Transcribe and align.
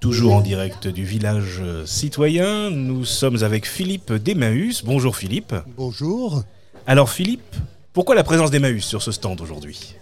Toujours 0.00 0.34
en 0.34 0.40
direct 0.40 0.86
du 0.86 1.04
village 1.04 1.60
citoyen, 1.84 2.70
nous 2.70 3.04
sommes 3.04 3.42
avec 3.42 3.66
Philippe 3.66 4.12
d'Emmaüs. 4.12 4.84
Bonjour 4.84 5.16
Philippe. 5.16 5.52
Bonjour. 5.76 6.44
Alors 6.86 7.10
Philippe, 7.10 7.56
pourquoi 7.92 8.14
la 8.14 8.22
présence 8.22 8.52
d'Emmaüs 8.52 8.84
sur 8.84 9.02
ce 9.02 9.10
stand 9.10 9.40
aujourd'hui? 9.40 9.96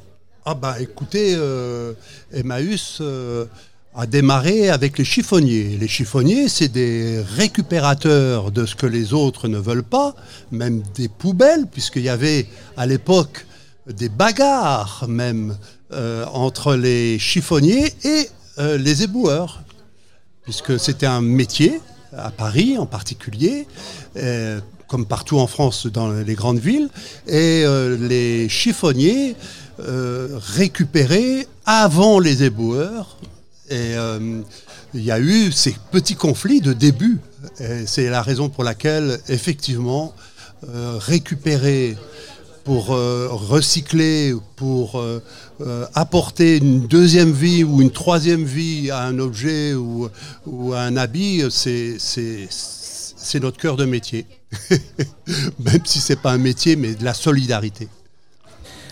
Ah 0.44 0.54
bah 0.54 0.76
écoutez, 0.80 1.32
euh, 1.34 1.94
Emmaüs 2.30 2.98
euh, 3.00 3.46
a 3.94 4.06
démarré 4.06 4.68
avec 4.68 4.98
les 4.98 5.04
chiffonniers. 5.04 5.78
Les 5.80 5.88
chiffonniers, 5.88 6.50
c'est 6.50 6.68
des 6.68 7.22
récupérateurs 7.22 8.50
de 8.50 8.66
ce 8.66 8.74
que 8.74 8.86
les 8.86 9.14
autres 9.14 9.48
ne 9.48 9.58
veulent 9.58 9.82
pas, 9.82 10.14
même 10.52 10.82
des 10.94 11.08
poubelles, 11.08 11.66
puisqu'il 11.72 12.02
y 12.02 12.10
avait 12.10 12.46
à 12.76 12.84
l'époque 12.84 13.46
des 13.86 14.10
bagarres 14.10 15.06
même 15.08 15.56
euh, 15.92 16.26
entre 16.34 16.74
les 16.74 17.18
chiffonniers 17.18 17.94
et 18.04 18.28
les 18.58 19.02
éboueurs 19.02 19.62
puisque 20.46 20.78
c'était 20.78 21.06
un 21.06 21.20
métier, 21.20 21.80
à 22.16 22.30
Paris 22.30 22.78
en 22.78 22.86
particulier, 22.86 23.66
euh, 24.16 24.60
comme 24.86 25.04
partout 25.04 25.38
en 25.38 25.48
France 25.48 25.88
dans 25.88 26.08
les 26.10 26.34
grandes 26.34 26.60
villes, 26.60 26.88
et 27.26 27.64
euh, 27.64 27.96
les 27.98 28.48
chiffonniers 28.48 29.34
euh, 29.80 30.38
récupéraient 30.40 31.48
avant 31.66 32.20
les 32.20 32.44
éboueurs. 32.44 33.18
Et 33.68 33.94
il 34.94 35.02
y 35.02 35.10
a 35.10 35.18
eu 35.18 35.50
ces 35.50 35.74
petits 35.90 36.14
conflits 36.14 36.60
de 36.60 36.72
début. 36.72 37.18
C'est 37.84 38.08
la 38.08 38.22
raison 38.22 38.48
pour 38.48 38.62
laquelle, 38.62 39.18
effectivement, 39.28 40.14
récupérer 40.62 41.96
pour 42.66 42.92
euh, 42.92 43.28
recycler, 43.30 44.34
pour 44.56 44.98
euh, 44.98 45.22
euh, 45.60 45.86
apporter 45.94 46.56
une 46.56 46.88
deuxième 46.88 47.30
vie 47.30 47.62
ou 47.62 47.80
une 47.80 47.92
troisième 47.92 48.42
vie 48.42 48.90
à 48.90 49.02
un 49.04 49.20
objet 49.20 49.72
ou, 49.74 50.10
à 50.74 50.80
un 50.80 50.96
habit, 50.96 51.44
c'est 51.48 53.40
notre 53.40 53.56
cœur 53.56 53.76
de 53.76 53.84
métier. 53.84 54.26
Même 55.60 55.84
si 55.84 56.00
ce 56.00 56.12
n'est 56.12 56.18
pas 56.18 56.32
un 56.32 56.38
métier, 56.38 56.74
mais 56.74 56.96
de 56.96 57.04
la 57.04 57.14
solidarité. 57.14 57.86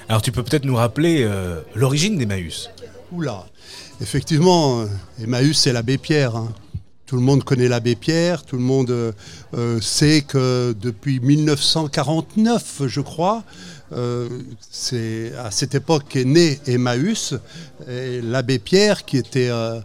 Alors 0.09 0.23
tu 0.23 0.31
peux 0.31 0.45
peut-être 0.45 0.67
nous 0.67 0.77
rappeler 0.77 1.29
l'origine 1.75 2.17
d'Emmaüs? 2.17 2.71
Oula, 3.11 3.45
effectivement, 4.01 4.87
Emmaüs 5.21 5.59
c'est 5.59 5.73
l'abbé 5.73 5.99
Pierre. 5.99 6.37
Hein. 6.37 6.53
Tout 7.07 7.17
le 7.17 7.23
monde 7.23 7.45
connaît 7.45 7.69
l'abbé 7.69 7.97
Pierre, 7.97 8.45
tout 8.45 8.57
le 8.57 8.63
monde 8.63 8.91
euh, 8.91 9.13
euh, 9.53 9.79
sait 9.83 10.23
que 10.23 10.75
depuis 10.81 11.21
1949, 11.21 12.85
je 12.87 13.01
crois, 13.03 13.45
euh, 13.93 14.27
c'est 14.71 15.35
à 15.37 15.51
cette 15.51 15.75
époque 15.75 16.05
qu'est 16.09 16.25
né 16.25 16.59
Emmaüs, 16.67 17.35
l'abbé 17.87 18.59
Pierre 18.59 19.05
qui 19.05 19.19
était 19.19 19.51
un, 19.51 19.83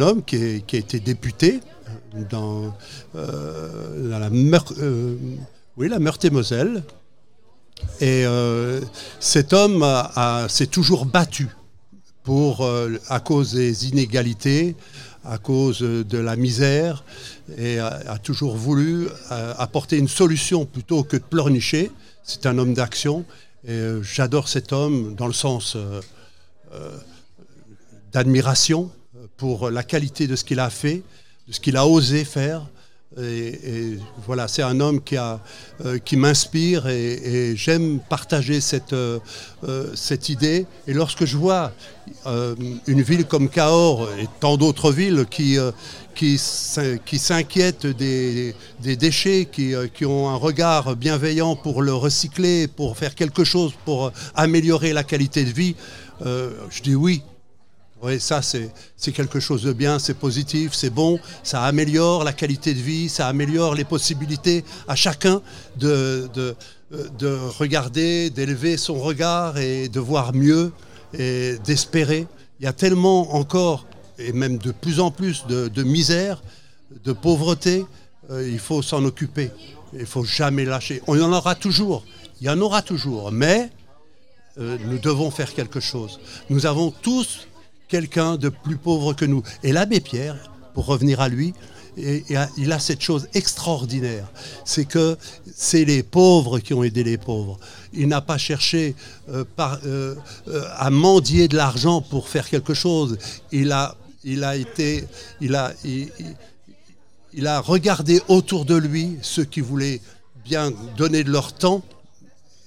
homme 0.00 0.22
qui, 0.24 0.36
a 0.36 0.76
été 0.76 1.00
député 1.00 1.60
dans, 2.30 2.74
la, 3.14 4.30
Meurthe, 4.30 4.72
la 5.76 5.98
Meurthe-et-Moselle. 5.98 6.82
Et 8.00 8.24
cet 9.20 9.52
homme 9.52 9.84
s'est 10.48 10.66
toujours 10.66 11.04
battu 11.04 11.48
à 13.08 13.20
cause 13.20 13.52
des 13.52 13.88
inégalités, 13.88 14.74
à 15.28 15.38
cause 15.38 15.80
de 15.80 16.18
la 16.18 16.36
misère 16.36 17.04
et 17.56 17.78
a, 17.78 18.18
toujours 18.22 18.56
voulu 18.56 19.08
euh, 19.30 19.54
apporter 19.58 19.98
une 19.98 20.08
solution 20.08 20.64
plutôt 20.64 21.02
que 21.02 21.16
de 21.16 21.22
pleurnicher. 21.22 21.90
C'est 22.22 22.46
un 22.46 22.58
homme 22.58 22.74
d'action 22.74 23.24
et 23.66 23.72
euh, 23.72 24.02
j'adore 24.02 24.48
cet 24.48 24.72
homme 24.72 25.14
dans 25.14 25.26
le 25.26 25.32
sens 25.32 25.76
euh, 25.76 26.00
d'admiration 28.12 28.90
pour 29.36 29.70
la 29.70 29.82
qualité 29.82 30.26
de 30.26 30.36
ce 30.36 30.44
qu'il 30.44 30.60
a 30.60 30.70
fait, 30.70 31.02
de 31.48 31.52
ce 31.52 31.60
qu'il 31.60 31.76
a 31.76 31.86
osé 31.86 32.24
faire. 32.24 32.66
Voilà, 34.26 34.48
c'est 34.48 34.62
un 34.62 34.80
homme 34.80 35.00
qui, 35.02 35.16
qui 36.04 36.16
m'inspire 36.16 36.86
et, 36.88 37.54
j'aime 37.56 38.00
partager 38.00 38.60
cette, 38.60 38.94
cette 39.94 40.28
idée. 40.28 40.66
Et 40.86 40.92
lorsque 40.92 41.24
je 41.24 41.36
vois 41.36 41.72
euh, 42.26 42.54
une 42.86 43.02
ville 43.02 43.24
comme 43.24 43.48
Cahors 43.48 44.08
et 44.18 44.26
tant 44.40 44.56
d'autres 44.56 44.90
villes 44.92 45.26
qui, 45.30 45.58
euh, 45.58 45.70
qui, 46.14 46.38
s'inquiètent 46.38 47.86
des, 47.86 48.54
déchets, 48.80 49.48
euh, 49.58 49.86
qui, 49.92 50.04
ont 50.04 50.28
un 50.28 50.36
regard 50.36 50.96
bienveillant 50.96 51.56
pour 51.56 51.82
le 51.82 51.94
recycler, 51.94 52.68
pour 52.68 52.96
faire 52.96 53.14
quelque 53.14 53.44
chose, 53.44 53.72
pour 53.84 54.12
améliorer 54.34 54.92
la 54.92 55.04
qualité 55.04 55.44
de 55.44 55.50
vie, 55.50 55.76
je 56.24 56.82
dis 56.82 56.94
oui. 56.94 57.22
Oui, 58.02 58.20
ça 58.20 58.42
c'est 58.42 59.12
quelque 59.12 59.40
chose 59.40 59.62
de 59.62 59.72
bien, 59.72 59.98
c'est 59.98 60.14
positif, 60.14 60.74
c'est 60.74 60.90
bon, 60.90 61.18
ça 61.42 61.62
améliore 61.62 62.24
la 62.24 62.32
qualité 62.32 62.74
de 62.74 62.80
vie, 62.80 63.08
ça 63.08 63.26
améliore 63.26 63.74
les 63.74 63.84
possibilités 63.84 64.64
à 64.86 64.94
chacun 64.94 65.40
de, 65.76 66.28
de 66.90 67.38
regarder, 67.58 68.30
d'élever 68.30 68.76
son 68.76 68.98
regard 69.00 69.58
et 69.58 69.88
de 69.88 70.00
voir 70.00 70.34
mieux 70.34 70.72
et 71.18 71.56
d'espérer. 71.64 72.26
Il 72.60 72.64
y 72.64 72.68
a 72.68 72.72
tellement 72.72 73.34
encore, 73.34 73.86
et 74.18 74.32
même 74.32 74.58
de 74.58 74.72
plus 74.72 75.00
en 75.00 75.10
plus, 75.10 75.46
de, 75.46 75.82
misère, 75.82 76.42
de 77.04 77.12
pauvreté. 77.12 77.84
Euh, 78.30 78.48
il 78.48 78.58
faut 78.58 78.82
s'en 78.82 79.04
occuper. 79.04 79.50
Il 79.92 80.00
ne 80.00 80.04
faut 80.04 80.24
jamais 80.24 80.64
lâcher. 80.64 81.02
On 81.06 81.20
en 81.20 81.32
aura 81.32 81.54
toujours. 81.54 82.04
Il 82.40 82.46
y 82.46 82.50
en 82.50 82.60
aura 82.60 82.82
toujours. 82.82 83.30
Mais 83.30 83.70
euh, 84.58 84.78
nous 84.86 84.98
devons 84.98 85.30
faire 85.30 85.52
quelque 85.54 85.80
chose. 85.80 86.18
Nous 86.50 86.66
avons 86.66 86.90
tous 86.90 87.46
quelqu'un 87.88 88.36
de 88.36 88.48
plus 88.48 88.76
pauvre 88.76 89.12
que 89.14 89.24
nous. 89.24 89.42
Et 89.62 89.72
l'abbé 89.72 90.00
Pierre, 90.00 90.36
pour 90.74 90.86
revenir 90.86 91.20
à 91.20 91.28
lui, 91.28 91.54
il 91.96 92.72
a 92.72 92.78
cette 92.78 93.00
chose 93.00 93.28
extraordinaire, 93.32 94.30
c'est 94.64 94.84
que 94.84 95.16
c'est 95.54 95.84
les 95.84 96.02
pauvres 96.02 96.58
qui 96.58 96.74
ont 96.74 96.82
aidé 96.82 97.02
les 97.02 97.16
pauvres. 97.16 97.58
Il 97.94 98.08
n'a 98.08 98.20
pas 98.20 98.36
cherché 98.36 98.94
euh, 99.30 99.44
euh, 99.58 100.14
euh, 100.48 100.62
à 100.76 100.90
mendier 100.90 101.48
de 101.48 101.56
l'argent 101.56 102.02
pour 102.02 102.28
faire 102.28 102.48
quelque 102.48 102.74
chose. 102.74 103.16
Il 103.50 103.72
a, 103.72 103.96
il 104.24 104.44
a 104.44 104.56
été, 104.56 105.04
il 105.40 105.54
a, 105.54 105.72
il 105.84 107.46
a 107.46 107.60
regardé 107.60 108.20
autour 108.28 108.66
de 108.66 108.76
lui 108.76 109.16
ceux 109.22 109.44
qui 109.44 109.60
voulaient 109.60 110.00
bien 110.44 110.72
donner 110.96 111.24
de 111.24 111.30
leur 111.30 111.54
temps 111.54 111.82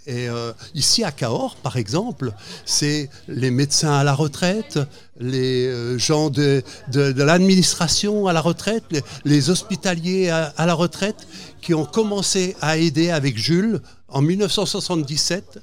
et 0.09 0.27
euh, 0.27 0.53
ici 0.73 1.03
à 1.03 1.11
Cahors, 1.11 1.55
par 1.57 1.77
exemple, 1.77 2.33
c'est 2.65 3.11
les 3.27 3.51
médecins 3.51 3.93
à 3.93 4.03
la 4.03 4.15
retraite, 4.15 4.79
les 5.19 5.67
euh, 5.67 5.99
gens 5.99 6.31
de, 6.31 6.63
l'administration 6.91 8.25
à 8.25 8.33
la 8.33 8.41
retraite, 8.41 8.83
les, 9.23 9.49
hospitaliers 9.51 10.29
à, 10.31 10.65
la 10.65 10.73
retraite, 10.73 11.27
qui 11.61 11.75
ont 11.75 11.85
commencé 11.85 12.55
à 12.59 12.77
aider 12.77 13.11
avec 13.11 13.37
Jules 13.37 13.81
en 14.07 14.23
1977. 14.23 15.59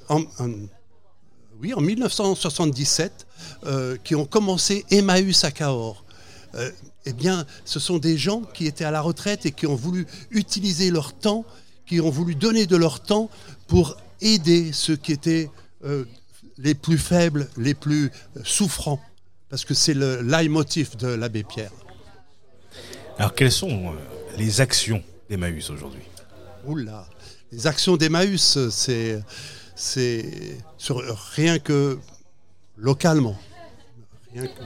oui, 1.61 1.73
en 1.73 1.81
1977, 1.81 3.27
euh, 3.65 3.97
qui 4.01 4.15
ont 4.15 4.25
commencé 4.25 4.85
Emmaüs 4.91 5.43
à 5.43 5.51
Cahors. 5.51 6.05
eh 7.05 7.11
bien, 7.11 7.45
ce 7.65 7.81
sont 7.81 7.97
des 7.97 8.17
gens 8.17 8.43
qui 8.53 8.65
étaient 8.65 8.85
à 8.85 8.91
la 8.91 9.01
retraite 9.01 9.45
et 9.45 9.51
qui 9.51 9.67
ont 9.67 9.75
voulu 9.75 10.07
utiliser 10.31 10.89
leur 10.89 11.11
temps, 11.11 11.43
qui 11.85 11.99
ont 11.99 12.09
voulu 12.09 12.33
donner 12.33 12.65
de 12.65 12.77
leur 12.77 13.01
temps 13.01 13.29
pour 13.67 13.97
aider 14.21 14.71
ceux 14.73 14.95
qui 14.95 15.11
étaient 15.11 15.49
euh, 15.83 16.05
les 16.57 16.75
plus 16.75 16.97
faibles, 16.97 17.49
les 17.57 17.73
plus 17.73 18.11
souffrants, 18.43 19.01
parce 19.49 19.63
que 19.63 19.73
c'est 19.73 19.93
le 19.93 20.21
leitmotiv 20.21 20.97
de 20.97 21.07
l'abbé 21.07 21.43
Pierre. 21.43 21.71
Alors 23.17 23.33
quelles 23.33 23.51
sont 23.51 23.93
euh, 23.93 23.97
les 24.37 24.61
actions 24.61 25.03
d'Emmaüs 25.29 25.69
aujourd'hui? 25.69 26.01
Oula, 26.65 27.07
les 27.51 27.67
actions 27.67 27.97
d'Emmaüs, 27.97 28.69
c'est, 28.69 29.23
c'est 29.75 30.25
rien 31.35 31.59
que 31.59 31.97
localement, 32.75 33.37
rien 34.33 34.47
que 34.47 34.61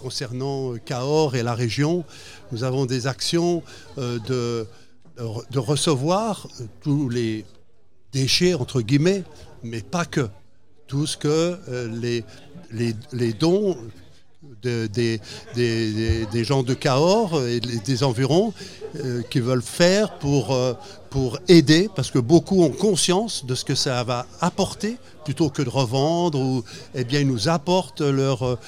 concernant 0.00 0.76
Cahors 0.78 1.36
et 1.36 1.42
la 1.42 1.54
région, 1.54 2.04
nous 2.50 2.64
avons 2.64 2.86
des 2.86 3.06
actions 3.06 3.62
euh, 3.98 4.18
de, 4.20 4.66
de 5.50 5.58
recevoir 5.58 6.48
tous 6.80 7.08
les 7.08 7.44
déchets, 8.12 8.54
entre 8.54 8.80
guillemets, 8.80 9.24
mais 9.62 9.80
pas 9.80 10.04
que. 10.04 10.28
Tout 10.86 11.06
ce 11.06 11.16
que 11.16 11.58
euh, 11.68 12.22
les, 13.12 13.32
dons 13.32 13.76
des, 14.62 15.20
gens 16.44 16.62
de 16.62 16.74
Cahors 16.74 17.42
et 17.46 17.60
des 17.60 18.04
environs 18.04 18.52
euh, 18.96 19.22
qui 19.22 19.40
veulent 19.40 19.62
faire 19.62 20.18
pour, 20.18 20.52
euh, 20.52 20.74
pour 21.08 21.38
aider, 21.48 21.88
parce 21.94 22.10
que 22.10 22.18
beaucoup 22.18 22.62
ont 22.62 22.70
conscience 22.70 23.46
de 23.46 23.54
ce 23.54 23.64
que 23.64 23.74
ça 23.74 24.04
va 24.04 24.26
apporter, 24.40 24.98
plutôt 25.24 25.48
que 25.48 25.62
de 25.62 25.70
revendre, 25.70 26.38
ou 26.38 26.62
eh 26.94 27.04
bien 27.04 27.20
ils 27.20 27.26
nous 27.26 27.48
apportent 27.48 28.02
leurs 28.02 28.58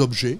objets 0.00 0.38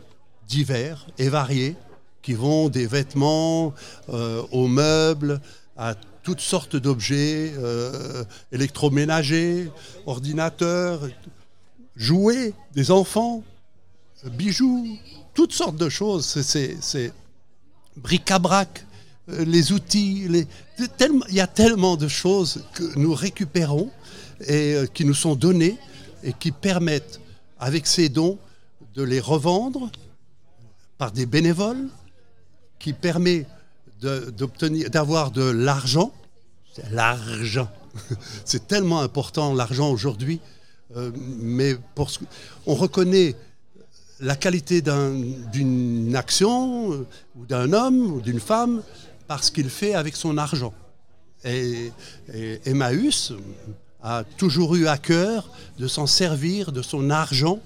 divers 0.48 1.06
et 1.18 1.28
variés, 1.28 1.76
qui 2.22 2.32
vont 2.32 2.70
des 2.70 2.86
vêtements 2.86 3.74
aux 4.08 4.66
meubles, 4.66 5.40
à 5.76 5.94
toutes 6.22 6.40
sortes 6.40 6.76
d'objets 6.76 7.52
euh, 7.58 8.24
électroménagers, 8.52 9.70
ordinateurs, 10.06 11.08
jouets 11.96 12.54
des 12.74 12.90
enfants, 12.90 13.42
bijoux, 14.32 14.98
toutes 15.34 15.52
sortes 15.52 15.76
de 15.76 15.88
choses. 15.88 16.26
C'est 16.26 17.12
bric-à-brac, 17.96 18.86
euh, 19.28 19.44
les 19.44 19.72
outils. 19.72 20.26
Il 20.28 21.34
y 21.34 21.40
a 21.40 21.46
tellement 21.46 21.96
de 21.96 22.08
choses 22.08 22.64
que 22.74 22.98
nous 22.98 23.14
récupérons 23.14 23.90
et 24.46 24.74
euh, 24.74 24.86
qui 24.86 25.04
nous 25.04 25.14
sont 25.14 25.34
données 25.34 25.78
et 26.22 26.32
qui 26.32 26.52
permettent, 26.52 27.20
avec 27.58 27.86
ces 27.86 28.08
dons, 28.08 28.38
de 28.94 29.02
les 29.02 29.20
revendre 29.20 29.90
par 30.98 31.12
des 31.12 31.26
bénévoles, 31.26 31.88
qui 32.78 32.92
permet 32.92 33.46
d'avoir 34.00 35.30
de 35.30 35.42
l'argent. 35.42 36.12
L'argent. 36.90 37.70
C'est 38.44 38.66
tellement 38.66 39.00
important 39.00 39.54
l'argent 39.54 39.90
aujourd'hui, 39.90 40.40
euh, 40.96 41.10
mais 41.16 41.76
pour 41.94 42.10
on 42.66 42.74
reconnaît 42.74 43.36
la 44.20 44.36
qualité 44.36 44.82
d'une 44.82 46.14
action 46.16 46.92
euh, 46.92 47.06
ou 47.36 47.46
d'un 47.46 47.72
homme 47.72 48.14
ou 48.14 48.20
d'une 48.20 48.40
femme 48.40 48.82
parce 49.26 49.50
qu'il 49.50 49.70
fait 49.70 49.94
avec 49.94 50.16
son 50.16 50.38
argent. 50.38 50.74
Et, 51.44 51.92
Emmaüs 52.64 53.32
a 54.02 54.24
toujours 54.36 54.76
eu 54.76 54.86
à 54.86 54.98
cœur 54.98 55.50
de 55.78 55.88
s'en 55.88 56.06
servir 56.06 56.72
de 56.72 56.82
son 56.82 57.10
argent 57.10 57.60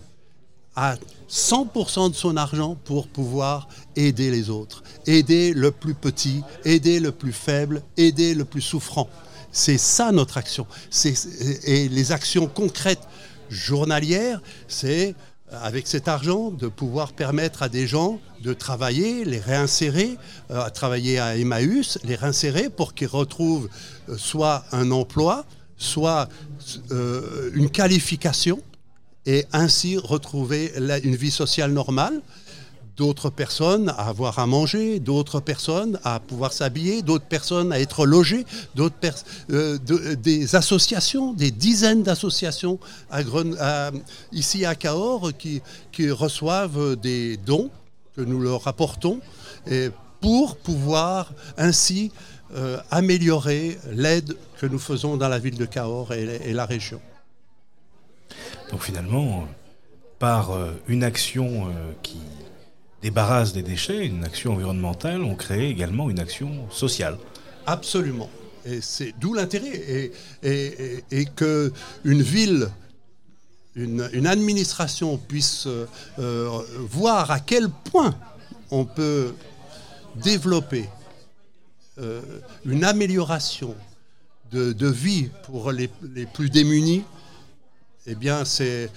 à 0.79 0.95
100% 1.29 2.11
de 2.11 2.15
son 2.15 2.37
argent 2.37 2.77
pour 2.85 3.09
pouvoir 3.09 3.69
aider 3.97 4.31
les 4.31 4.49
autres, 4.49 4.85
aider 5.07 5.53
le 5.53 5.73
plus 5.73 5.95
petit, 5.95 6.43
aider 6.65 7.01
le 7.01 7.11
plus 7.11 7.33
faible, 7.33 7.83
aider 7.97 8.33
le 8.33 8.45
plus 8.45 8.61
souffrant. 8.61 9.09
C'est 9.51 9.77
ça 9.77 10.13
notre 10.13 10.39
action. 10.39 10.69
Et 11.65 11.89
les 11.89 12.13
actions 12.13 12.47
concrètes 12.47 13.03
journalières, 13.51 14.41
c'est 14.69 15.17
avec 15.51 15.89
cet 15.89 16.07
argent, 16.07 16.53
de 16.53 16.69
pouvoir 16.69 17.13
permettre 17.13 17.63
à 17.63 17.69
des 17.69 17.89
gens 17.89 18.21
de 18.43 18.53
travailler, 18.53 19.25
les 19.25 19.41
réinsérer, 19.41 20.17
euh, 20.51 20.63
à 20.63 20.71
travailler 20.71 21.19
à 21.19 21.37
Emmaüs, 21.37 21.99
les 22.05 22.15
réinsérer 22.15 22.69
pour 22.69 22.95
qu'ils 22.95 23.09
retrouvent 23.09 23.69
euh, 24.09 24.17
soit 24.17 24.65
un 24.73 24.91
emploi, 24.91 25.45
soit 25.79 26.29
euh, 26.93 27.51
une 27.55 27.71
qualification, 27.71 28.61
et 29.29 29.45
ainsi 29.53 29.99
retrouver 29.99 30.73
une 31.05 31.15
vie 31.15 31.31
sociale 31.31 31.71
normale 31.71 32.23
d'autres 32.97 33.31
personnes 33.31 33.91
à 33.91 34.09
avoir 34.09 34.41
à 34.41 34.47
manger, 34.47 34.99
d'autres 34.99 35.39
personnes 35.39 36.01
à 36.03 36.19
pouvoir 36.19 36.53
s'habiller, 36.53 37.03
d'autres 37.03 37.27
personnes 37.27 37.71
à 37.71 37.79
être 37.79 38.07
logées, 38.07 38.45
d'autres 38.75 38.97
euh, 39.51 39.79
des 40.17 40.57
associations, 40.57 41.33
des 41.35 41.53
dizaines 41.53 42.03
d'associations 42.03 42.81
ici 44.33 44.65
à 44.65 44.75
Cahors 44.75 45.31
qui, 45.39 45.63
qui, 45.93 46.11
reçoivent 46.11 46.97
des 46.97 47.37
dons 47.37 47.71
que 48.17 48.23
nous 48.23 48.41
leur 48.41 48.67
apportons 48.67 49.21
pour 50.21 50.57
pouvoir 50.57 51.33
ainsi 51.57 52.11
euh, 52.57 52.79
améliorer 52.91 53.79
l'aide 53.93 54.37
que 54.59 54.67
nous 54.67 54.81
faisons 54.81 55.17
dans 55.17 55.29
la 55.29 55.39
ville 55.39 55.57
de 55.57 55.67
Cahors 55.67 56.13
et 56.15 56.53
la 56.53 56.67
région. 56.67 57.01
Donc 58.71 58.83
finalement, 58.83 59.47
par 60.19 60.51
euh, 60.51 60.73
une 60.89 61.05
action 61.05 61.69
qui 62.03 62.19
débarrasse 63.03 63.53
des 63.53 63.63
déchets, 63.63 64.07
une 64.07 64.25
action 64.25 64.53
environnementale, 64.55 65.23
on 65.23 65.35
crée 65.35 65.69
également 65.69 66.11
une 66.11 66.19
action 66.19 66.69
sociale. 66.71 67.17
Absolument. 67.67 68.31
Et 68.65 68.81
c'est 68.81 69.15
d'où 69.19 69.35
l'intérêt. 69.35 70.11
Et, 70.43 71.05
et, 71.11 71.25
que 71.27 71.73
une 72.05 72.23
ville, 72.23 72.69
une, 73.77 74.27
administration 74.27 75.17
puisse 75.17 75.67
euh, 75.67 76.61
voir 76.91 77.31
à 77.31 77.41
quel 77.41 77.69
point 77.71 78.15
on 78.71 78.85
peut 78.85 79.33
développer 80.17 80.89
euh, 81.99 82.21
une 82.65 82.85
amélioration 82.85 83.75
de, 84.51 84.87
vie 84.87 85.29
pour 85.45 85.73
les, 85.73 85.91
les, 86.15 86.25
plus 86.25 86.49
démunis, 86.49 87.05
eh 88.09 88.15
bien, 88.15 88.45
c'est 88.45 88.91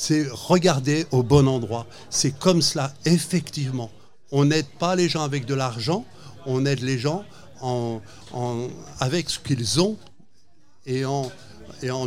c'est 0.00 0.26
regarder 0.30 1.04
au 1.10 1.22
bon 1.22 1.46
endroit. 1.46 1.86
C'est 2.08 2.30
comme 2.38 2.62
cela, 2.62 2.94
effectivement. 3.04 3.90
On 4.32 4.46
n'aide 4.46 4.68
pas 4.78 4.96
les 4.96 5.10
gens 5.10 5.22
avec 5.22 5.44
de 5.44 5.52
l'argent, 5.54 6.06
on 6.46 6.64
aide 6.64 6.80
les 6.80 6.98
gens 6.98 7.22
en, 7.60 8.00
avec 8.98 9.28
ce 9.28 9.38
qu'ils 9.38 9.78
ont 9.78 9.98
et 10.86 11.04
en, 11.04 11.30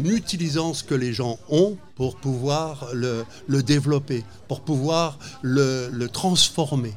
utilisant 0.03 0.73
ce 0.73 0.83
que 0.83 0.95
les 0.95 1.13
gens 1.13 1.37
ont 1.49 1.77
pour 1.95 2.15
pouvoir 2.15 2.87
le, 2.93 3.25
développer, 3.61 4.25
pour 4.47 4.61
pouvoir 4.61 5.19
le, 5.43 6.07
transformer. 6.07 6.95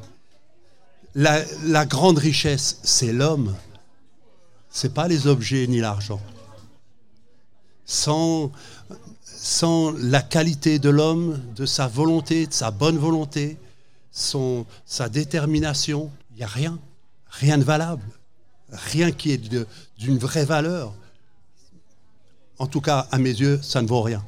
La 1.14 1.84
grande 1.84 2.16
richesse, 2.16 2.78
c'est 2.82 3.12
l'homme. 3.12 3.54
Ce 4.70 4.86
n'est 4.86 4.94
pas 4.94 5.08
les 5.08 5.26
objets 5.26 5.66
ni 5.66 5.80
l'argent. 5.80 6.22
Sans, 7.86 8.50
sans 9.24 9.92
la 9.92 10.20
qualité 10.22 10.78
de 10.78 10.90
l'homme, 10.90 11.40
de 11.54 11.66
sa 11.66 11.86
volonté, 11.86 12.46
de 12.46 12.52
sa 12.52 12.70
bonne 12.70 12.98
volonté, 12.98 13.56
son, 14.10 14.66
sa 14.84 15.08
détermination, 15.08 16.10
il 16.32 16.38
n'y 16.38 16.42
a 16.42 16.48
rien, 16.48 16.78
rien 17.28 17.56
de 17.56 17.64
valable, 17.64 18.04
rien 18.70 19.12
qui 19.12 19.32
est 19.32 19.66
d'une 19.98 20.18
vraie 20.18 20.44
valeur. 20.44 20.94
En 22.58 22.66
tout 22.66 22.80
cas, 22.80 23.06
à 23.10 23.18
mes 23.18 23.30
yeux, 23.30 23.60
ça 23.62 23.82
ne 23.82 23.86
vaut 23.86 24.02
rien. 24.02 24.24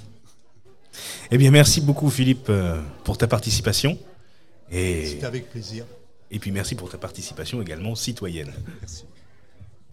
Eh 1.31 1.39
bien, 1.39 1.51
merci 1.51 1.81
beaucoup 1.81 2.11
Philippe 2.11 2.49
euh, 2.49 2.81
pour 3.05 3.19
ta 3.19 3.27
participation. 3.27 3.99
Et... 4.71 5.19
avec 5.23 5.51
plaisir. 5.51 5.85
Et 6.31 6.39
puis 6.39 6.51
merci 6.51 6.75
pour 6.75 6.91
ta 6.91 6.99
participation 6.99 7.63
également 7.63 7.95
citoyenne. 7.95 8.53
Merci. 8.81 9.05